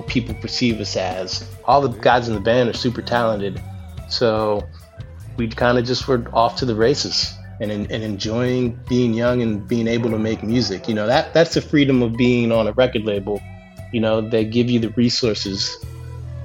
[0.06, 1.50] people perceive us as.
[1.66, 3.62] All the guys in the band are super talented.
[4.10, 4.68] So
[5.38, 9.68] we kind of just were off to the races and, and enjoying being young and
[9.68, 11.08] being able to make music you know?
[11.08, 13.42] That that's the freedom of being on a record label
[13.92, 14.22] you know?
[14.22, 15.76] They give you the resources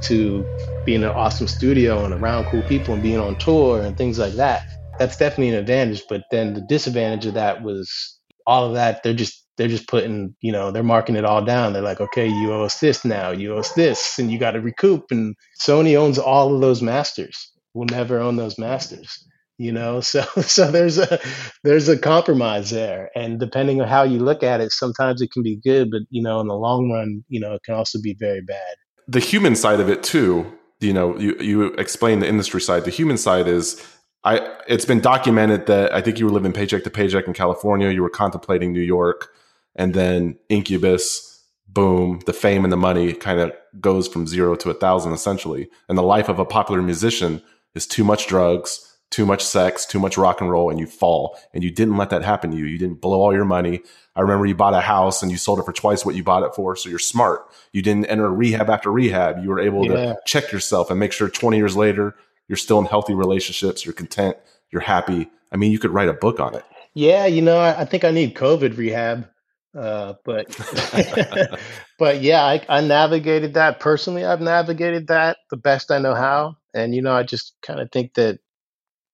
[0.03, 0.45] to
[0.85, 4.19] be in an awesome studio and around cool people and being on tour and things
[4.19, 4.67] like that
[5.03, 9.15] that's definitely an advantage but then the disadvantage of that was all of that they're
[9.15, 11.73] just they're just putting you know they're marking it all down.
[11.73, 14.53] They're like okay you owe us this now you owe us this and you got
[14.53, 15.07] to recoup.
[15.11, 19.27] And sony owns all of those masters we'll never own those masters
[19.59, 20.01] you know?
[20.13, 21.21] So so there's a
[21.63, 23.11] there's a compromise there.
[23.15, 26.23] And depending on how you look at it sometimes it can be good but you
[26.23, 28.77] know in the long run you know it can also be very bad.
[29.09, 32.85] The human side of it too you know you you explain the industry side.
[32.85, 33.81] The human side is
[34.25, 37.91] i it's been documented that i think you were living paycheck to paycheck in california
[37.91, 39.31] you were contemplating new york
[39.77, 41.29] and then incubus
[41.69, 45.71] boom the fame and the money kind of goes from zero to a thousand essentially.
[45.89, 47.43] And the life of a popular musician
[47.75, 51.39] is too much drugs too much sex too much rock and roll and you fall.
[51.53, 52.65] And you didn't let that happen to you.
[52.65, 53.83] You didn't blow all your money.
[54.17, 56.43] I remember you bought a house and you sold it for twice what you bought
[56.45, 57.47] it for so you're smart.
[57.73, 59.43] You didn't enter rehab after rehab.
[59.43, 60.15] You were able Yeah.
[60.15, 62.15] to check yourself and make sure 20 years later
[62.53, 64.37] you're still in healthy relationships you're content
[64.71, 67.85] you're happy i mean you could write a book on it Yeah, you know, I,
[67.85, 69.29] think I need COVID rehab.
[69.77, 70.47] Uh, but
[71.99, 74.25] but yeah, I, I navigated that personally.
[74.25, 76.57] I've navigated that the best I know how.
[76.75, 78.39] And you know, I just kind of think that,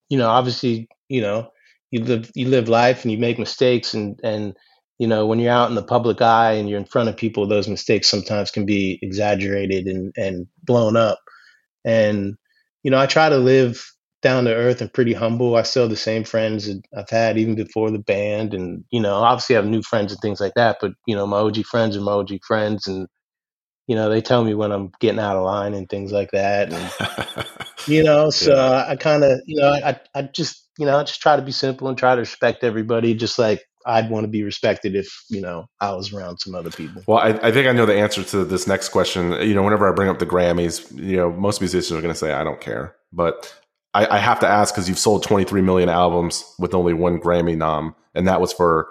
[0.09, 1.53] you know, obviously, you know,
[1.93, 4.57] you live you live life and you make mistakes and and
[4.99, 7.47] you know, when you're out in the public eye and you're in front of people,
[7.47, 11.21] those mistakes sometimes can be exaggerated and and blown up.
[11.85, 12.37] And
[12.85, 13.85] you know, I try to live
[14.23, 15.57] down to earth and pretty humble.
[15.57, 19.01] I still have the same friends that I've had even before the band, and you
[19.01, 20.79] know, obviously I have new friends and things like that.
[20.81, 23.09] But you know, my OG friends are my OG friends, and
[23.89, 26.71] you know, they tell me when I'm getting out of line and things like that.
[26.73, 26.93] And
[27.87, 28.71] you know, so Yeah.
[28.89, 31.53] I kind of, you know, I I just you know, I just try to be
[31.53, 35.41] simple and try to respect everybody, just like I'd want to be respected if you
[35.41, 37.03] know I was around some other people.
[37.07, 39.33] Well, I, I think I know the answer to this next question.
[39.33, 42.19] You know, whenever I bring up the Grammys, you know, most musicians are going to
[42.19, 42.95] say, I don't care.
[43.13, 43.53] But
[43.95, 47.57] I, I have to ask because you've sold 23 million albums with only one Grammy
[47.57, 48.89] nom, and that was for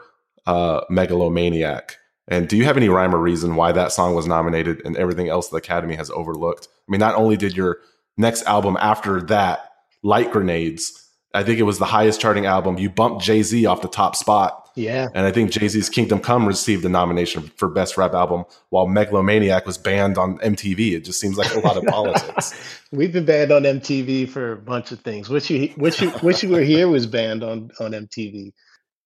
[0.48, 1.98] uh, Megalomaniac.
[2.28, 5.30] And do you have any rhyme or reason why that song was nominated and everything
[5.30, 6.68] else the Academy has overlooked?
[6.88, 7.78] I mean, not only did your
[8.18, 9.70] next album after that,
[10.04, 12.78] Light Grenades, I think it was the highest charting album.
[12.78, 14.67] You bumped Jay Z off the top spot.
[14.78, 18.46] Yeah, And I think Jay Z's Kingdom Come received a nomination for Best Rap Album,
[18.70, 20.94] while Megalomaniac was banned on MTV.
[20.94, 22.54] It just seems like a lot of politics.
[22.92, 25.30] We've been banned on MTV for a bunch of things.
[25.30, 28.54] Wish you, wish you, wish you were here was banned on on MTV.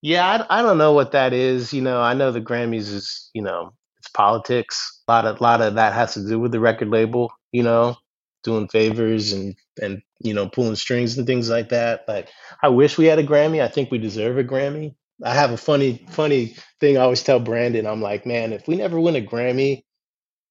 [0.02, 1.72] Yeah, I, I don't know what that is.
[1.72, 5.00] You know, I know the Grammys is, you know, it's politics.
[5.08, 7.32] A lot of lot of that has to do with the record label.
[7.50, 7.96] You know,
[8.44, 12.04] doing favors and and you know pulling strings and things like that.
[12.06, 12.28] Like,
[12.62, 13.62] I wish we had a Grammy.
[13.62, 14.96] I think we deserve a Grammy.
[15.24, 17.86] I have a funny funny thing I always tell Brandon.
[17.86, 19.82] I'm like, man, if we never win a Grammy,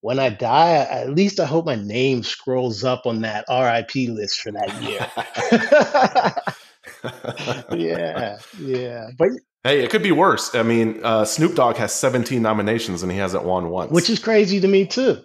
[0.02, 4.42] when I die, at least I hope my name scrolls up on that RIP list
[4.42, 5.08] for that year.
[7.78, 9.10] yeah, yeah.
[9.18, 9.30] But
[9.64, 10.56] hey, it could be worse.
[10.56, 13.92] I mean, uh, Snoop Dogg has 17 nominations and he hasn't won once.
[13.92, 15.22] which is crazy to me too.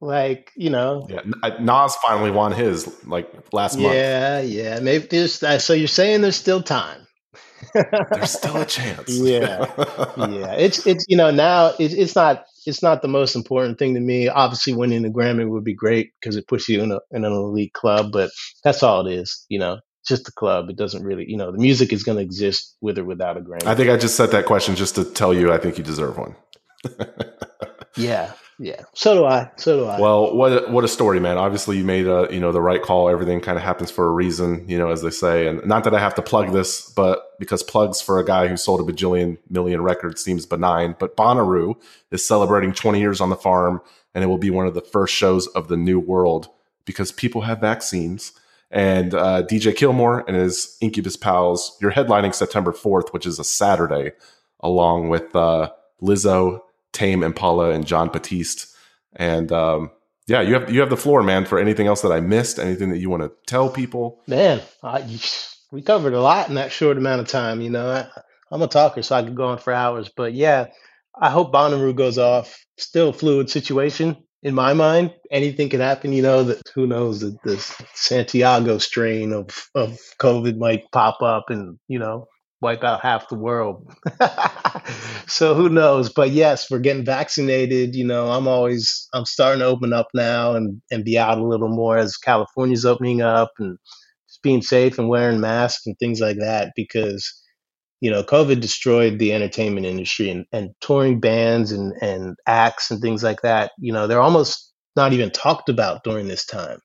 [0.00, 3.94] Like, you know, yeah, uh, Nas finally won his like last month.
[3.94, 4.78] yeah, yeah.
[4.80, 7.07] Maybe there's uh, so you're saying there's still time.
[7.74, 9.08] There's still a chance.
[9.18, 9.66] Yeah.
[10.16, 13.94] yeah, it's it's you know now it, it's not it's not the most important thing
[13.94, 14.28] to me.
[14.28, 17.32] Obviously, winning the Grammy would be great because it puts you in a in an
[17.32, 18.30] elite club, but
[18.62, 19.44] that's all it is.
[19.48, 20.70] You know, just a club.
[20.70, 23.40] It doesn't really, you know, the music is going to exist with or without a
[23.40, 23.66] Grammy.
[23.66, 26.16] I think I just said that question just to tell you I think you deserve
[26.18, 26.36] one.
[27.96, 28.82] yeah, yeah.
[28.92, 29.50] So do I.
[29.56, 30.00] So do I.
[30.00, 31.38] Well, what a, what a story, man!
[31.38, 33.08] Obviously, you made a you know the right call.
[33.08, 35.46] Everything kind of happens for a reason, you know, as they say.
[35.46, 38.56] And not that I have to plug this, but because plugs for a guy who
[38.56, 40.96] sold a bajillion million records seems benign.
[40.98, 41.76] But Bonnaroo
[42.10, 43.80] is celebrating 20 years on the farm,
[44.14, 46.48] and it will be one of the first shows of the new world
[46.84, 48.32] because people have vaccines.
[48.70, 53.44] And uh, DJ Kilmore and his Incubus pals, you're headlining September 4th, which is a
[53.44, 54.12] Saturday,
[54.60, 55.70] along with uh,
[56.02, 56.60] Lizzo,
[56.92, 58.74] Tame Impala, and Jon Batiste.
[59.16, 59.90] And um,
[60.26, 61.44] yeah, you have you have the floor, man.
[61.44, 64.20] For anything else that I missed, anything that you want to tell people.
[64.26, 65.04] Man, I,
[65.72, 67.60] we covered a lot in that short amount of time.
[67.60, 68.20] You know, I,
[68.50, 70.10] I'm a talker, so I could go on for hours.
[70.14, 70.66] But yeah,
[71.18, 72.64] I hope Bonnaroo goes off.
[72.76, 75.14] Still fluid situation in my mind.
[75.30, 76.12] Anything could happen.
[76.12, 81.46] You know that who knows that this Santiago strain of of COVID might pop up
[81.48, 82.26] and you know
[82.60, 83.90] wipe out half the world.
[85.26, 86.12] so who knows?
[86.12, 87.94] But yes, we're getting vaccinated.
[87.94, 91.46] You know, I'm always I'm starting to open up now and and be out a
[91.46, 93.78] little more as California's opening up and
[94.28, 97.32] just being safe and wearing masks and things like that because
[98.00, 103.00] you know COVID destroyed the entertainment industry and and touring bands and and acts and
[103.00, 103.72] things like that.
[103.78, 106.80] You know, they're almost not even talked about during this time.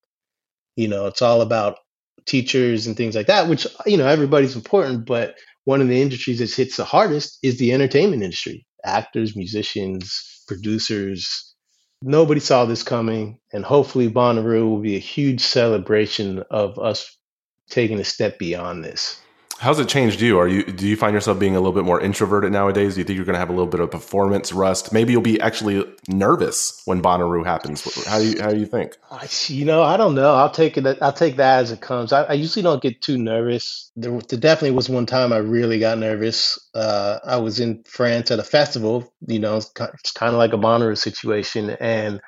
[0.75, 1.77] You know, it's all about
[2.25, 5.35] teachers and things like that, which you know everybody's important, but
[5.65, 8.65] one of the industries that hits the hardest is the entertainment industry.
[8.83, 11.55] Actors, musicians, producers.
[12.01, 17.17] Nobody saw this coming, and hopefully Bonnaroo will be a huge celebration of us
[17.69, 19.21] taking a step beyond this.
[19.59, 20.39] How's it changed you?
[20.39, 22.95] Are you do you find yourself being a little bit more introverted nowadays?
[22.95, 24.91] Do you think you're going to have a little bit of performance rust?
[24.91, 27.81] Maybe you'll be actually nervous when Bonnaroo happens.
[28.05, 28.97] How do you how do you think?
[29.49, 30.33] You know, I don't know.
[30.33, 30.97] I'll take it.
[31.01, 32.11] I'll take that as it comes.
[32.11, 33.91] I, I usually don't get too nervous.
[33.95, 36.59] There, there definitely was one time I really got nervous.
[36.73, 39.13] Uh, I was in France at a festival.
[39.27, 39.71] You know, it's
[40.11, 42.19] kind of like a Bonnaroo situation, and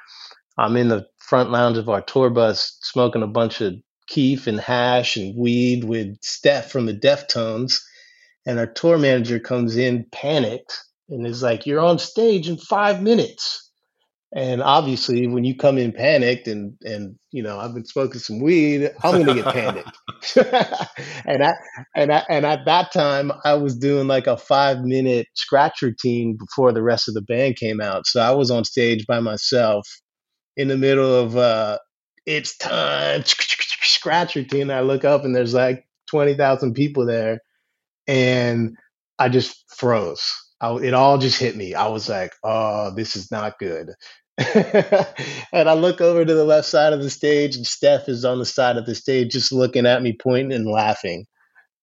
[0.58, 3.74] I'm in the front lounge of our tour bus smoking a bunch of
[4.08, 7.80] keef and hash and weed with Steph from the Deftones.
[8.46, 10.78] And our tour manager comes in panicked
[11.10, 13.62] and is like, You're on stage in five minutes.
[14.36, 18.42] And obviously, when you come in panicked and and you know I've been smoking some
[18.42, 19.98] weed, I'm gonna get panicked.
[21.26, 21.54] and I
[21.96, 26.38] and I and at that time I was doing like a five minute scratch routine
[26.38, 28.08] before the rest of the band came out.
[28.08, 29.88] So I was on stage by myself
[30.58, 31.78] in the middle of uh,
[32.26, 33.24] it's time
[34.06, 34.70] scratch routine.
[34.70, 37.40] I look up and there's like twenty thousand people there,
[38.08, 38.78] and
[39.18, 40.32] I just froze.
[40.62, 41.74] I, it all just hit me.
[41.74, 43.90] I was like, "Oh, this is not good."
[44.38, 48.38] and I look over to the left side of the stage, and Steph is on
[48.38, 51.26] the side of the stage, just looking at me, pointing and laughing.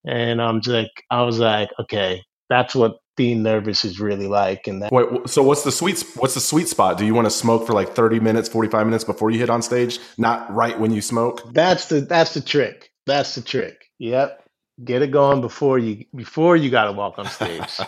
[0.06, 4.66] And I'm just like, I was like, okay, that's what being nervous is really like.
[4.66, 6.98] And that, Wait, so what's the sweet what's the sweet spot?
[6.98, 9.62] Do you want to smoke for like 30 minutes, 45 minutes before you hit on
[9.62, 11.52] stage, not right when you smoke?
[11.52, 12.90] that's the that's the trick.
[13.06, 13.86] That's the trick.
[13.98, 14.38] Yep.
[14.84, 17.78] Get it going before you before you got to walk on stage.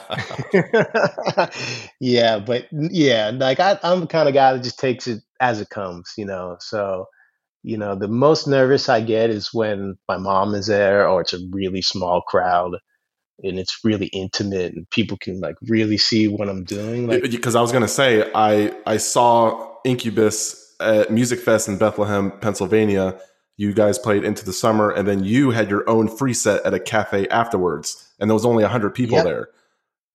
[2.01, 5.61] yeah, but yeah, like I, I'm the kind of guy that just takes it as
[5.61, 6.57] it comes, you know.
[6.61, 7.07] So,
[7.63, 11.33] you know, the most nervous I get is when my mom is there or it's
[11.33, 12.77] a really small crowd
[13.43, 17.07] and it's really intimate and people can like really see what I'm doing.
[17.09, 23.19] Like, Because I was gonna say, I I saw Incubus at Musikfest in Bethlehem, Pennsylvania.
[23.57, 26.75] You guys played into the summer, and then you had your own free set at
[26.75, 29.25] a cafe afterwards, and there was only hundred people Yep.
[29.25, 29.49] there.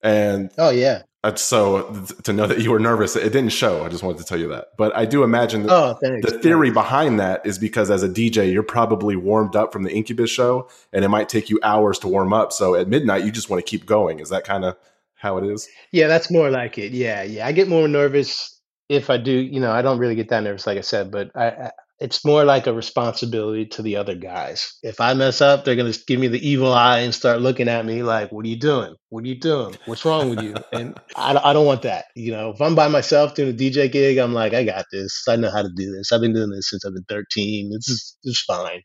[0.01, 3.83] And oh yeah, Uh, so to know that you were nervous, it didn't show.
[3.83, 4.69] I just wanted to tell you that.
[4.77, 8.53] But I do imagine that oh the theory behind that is because as a DJ,
[8.53, 12.07] you're probably warmed up from the Incubus show, and it might take you hours to
[12.07, 12.53] warm up.
[12.53, 14.19] So at midnight, you just want to keep going.
[14.21, 14.77] Is that kind of
[15.15, 15.67] how it is?
[15.91, 16.93] Yeah, that's more like it.
[16.93, 17.45] Yeah, yeah.
[17.45, 18.57] I get more nervous
[18.87, 19.33] if I do.
[19.33, 22.23] You know, I don't really get that nervous, like I said, but I, I it's
[22.23, 24.73] more like a responsibility to the other guys.
[24.83, 27.85] If I mess up, they're gonna give me the evil eye and start looking at
[27.85, 28.95] me like, "What are you doing?
[29.09, 29.75] What are you doing?
[29.85, 32.05] What's wrong with you?" And I, don't- I don't want that.
[32.15, 35.23] You know, if I'm by myself doing a DJ gig, I'm like, "I got this.
[35.27, 36.11] I know how to do this.
[36.11, 37.71] I've been doing this since I've been 13.
[37.71, 38.81] This is it's fine."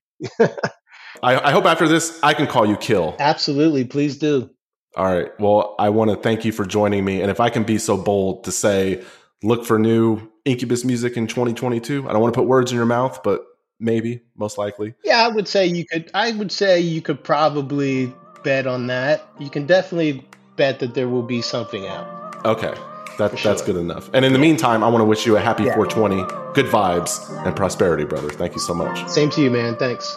[1.22, 3.16] I, I hope after this, I can call you Kill.
[3.18, 4.50] Absolutely, please do.
[4.96, 5.28] All right.
[5.40, 7.20] Well, I want to thank you for joining me.
[7.20, 9.02] And if I can be so bold to say,
[9.42, 12.08] look for new Incubus music in 2022.
[12.08, 13.44] I don't want to put words in your mouth, but
[13.80, 14.94] maybe, most likely.
[15.04, 16.10] Yeah, I would say you could.
[16.14, 19.26] I would say you could probably bet on that.
[19.38, 20.26] You can definitely
[20.56, 22.44] bet that there will be something out.
[22.44, 22.74] Okay.
[23.18, 23.66] That, For That's sure.
[23.74, 24.10] good enough.
[24.12, 25.74] And in the meantime, I want to wish you a happy Yeah.
[25.74, 28.28] 420, good vibes, and prosperity, brother.
[28.28, 29.08] Thank you so much.
[29.08, 29.76] Same to you, man.
[29.76, 30.16] Thanks.